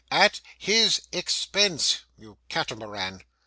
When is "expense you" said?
1.11-2.39